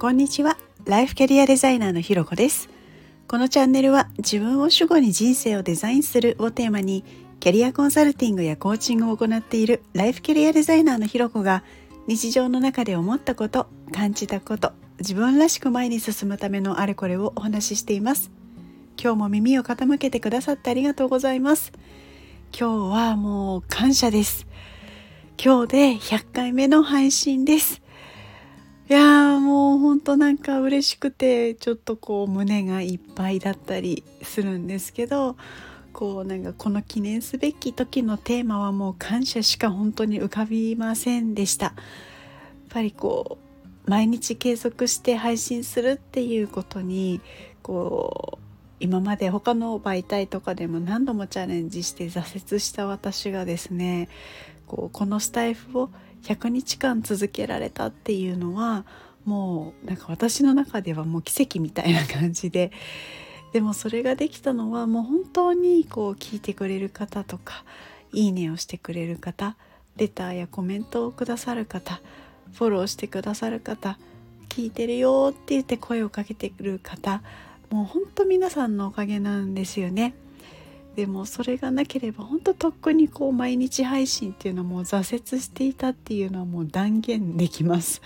[0.00, 0.56] こんにちは。
[0.84, 2.68] ライフキャリアデザイナーのひろこです。
[3.26, 7.04] このチャンネルは自分を主語に人生をデザインするをテーマに
[7.40, 11.64] キャリアコンサルティングやコーチングを行っているライフキャリアデザイナーのひろこが
[12.06, 14.70] 日常の中で思ったこと感じたこと
[15.00, 18.30] 自分らしく前に進むためのあれこれをお話ししています。
[19.02, 21.72] 今日も耳を傾けてくださってありがとうございます。
[22.56, 24.46] 今日はもう感謝です。
[25.44, 27.82] 今日で100回目の配信です。
[28.88, 35.36] いやーもうほんとなんか嬉しくてちょっとこう胸がいっぱいだったりするんですけど
[35.92, 41.66] こうなんかこの記念すべき時のテーマはもう感謝しか本当に浮かびませんでした。
[41.66, 41.74] やっ
[42.70, 43.36] ぱりこ
[43.86, 47.20] う毎日継続して配信するっていうことに
[47.62, 48.44] こう
[48.80, 54.08] 今まで他の媒体とかでも何度もチャレンジして挫折した私がですね
[54.66, 55.90] こうこのスタイフを
[56.22, 58.84] 100日間続けられたっていうのは
[59.24, 62.72] もうなんか私の中ではもう奇跡みたいな感じで
[63.52, 67.64] でもそれができたのはもう本当にこう聞いてくれる方とか
[68.12, 69.56] いいねをしてくれる方
[69.96, 72.00] レターやコメントをくださる方
[72.52, 73.98] フォローしてくださる方
[74.48, 77.22] 聞いてるよって言って声をかけてくる方
[77.70, 80.14] もう本当皆さんのおかげなんですよね。
[80.98, 88.02] でもそれがなければ本当とっくにこう毎日配信っていうのはもう挫折していたっていうのはもう断言できます。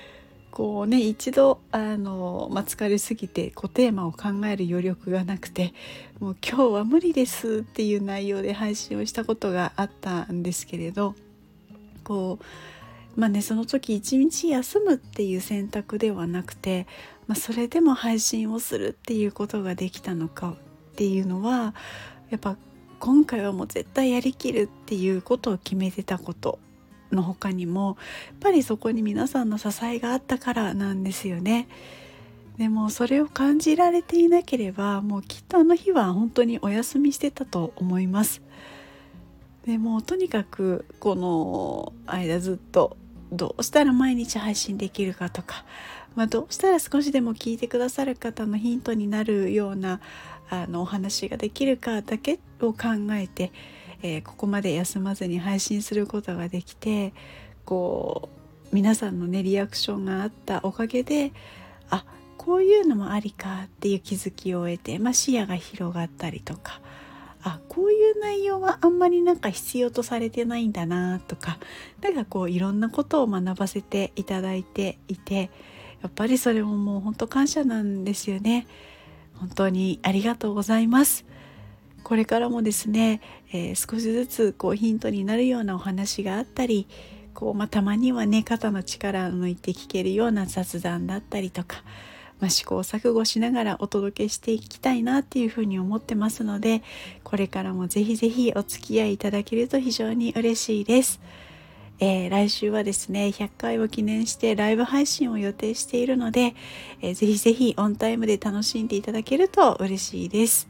[0.52, 5.72] こうね一度あの、まあ、疲れすぎてこうテーマを考える余力がなくて
[6.20, 11.14] もう今日は無理ですっていう内容で配信をしたことがあったんですけれど
[12.04, 12.38] こ
[13.16, 16.86] うまあねその時一日休むっていう選択ではなくて、
[17.26, 20.56] まあ、それでも配信をするっていうことができたのか
[20.94, 21.74] っていうのは
[22.34, 22.56] やっぱ
[22.98, 26.58] 今回はもう絶対やりきるっていうことを決めてたこと
[27.12, 27.96] の他にも
[28.26, 31.68] やっぱりそこに皆さんの支えがあったからなんですよね。
[32.58, 38.42] でもそれを感じられていなければもうきっとあの日は本当にお休みしてたと思います。
[39.64, 42.96] でもとにかくこの間ずっと
[43.36, 45.64] どうしたら毎日配信できるかとか、
[46.14, 50.00] まあ、どうしたら少しでも聞いてくださる方のヒントになるような
[50.50, 53.52] あのお話ができるかだけを考えて、
[54.02, 57.12] えー、ここまで休まずに配信することができて
[57.64, 58.28] こ
[58.72, 61.32] う皆さんのねリアクションがあったおかげで
[61.90, 62.04] あ
[62.36, 66.80] こういうのもありかっていう気づきを得て、まあ、視野が広がったりとか
[67.44, 71.58] あこういう内容はあんまりなんか必要とされてないんだなとか
[72.00, 75.50] なんかこういろんなことを学ばせていただいていて
[76.02, 78.66] やっぱりそれももう本当感謝なんですよね。
[79.34, 81.24] 本当にありがとうございます。
[82.02, 83.20] これからもですね、
[83.52, 86.86] えー、少しずつこうヒントになるようなお話があったり
[87.32, 91.82] こう、まあ、たまにはね肩の力を抜いて聞けるような雑談だったりとか、
[92.40, 96.82] まあ、試行錯誤しながらお届けしていきたいなっていうふうに思ってますので
[97.22, 101.20] これからもぜひぜひお付き合いいただけると非常に嬉しいです。
[102.00, 106.54] えー、来週はですね100回を記念してライブ配信を予定しているので、
[107.00, 110.68] えー、ぜひぜひオンタイムで楽しんでいただけると嬉しいです。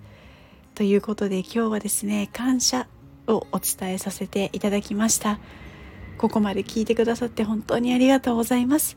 [0.74, 2.86] ということで今日はですね感謝
[3.26, 5.38] をお伝えさせていただきました。
[6.18, 8.96] ここまで聞いてくださって本当にありがとうございます。